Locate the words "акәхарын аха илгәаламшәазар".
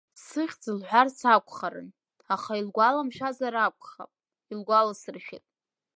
1.33-3.55